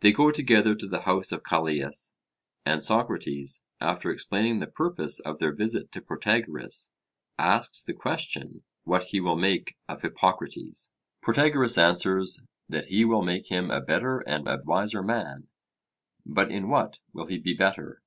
[0.00, 2.14] They go together to the house of Callias;
[2.64, 6.90] and Socrates, after explaining the purpose of their visit to Protagoras,
[7.38, 13.48] asks the question, 'What he will make of Hippocrates.' Protagoras answers, 'That he will make
[13.48, 15.48] him a better and a wiser man.'
[16.24, 18.00] 'But in what will he be better?'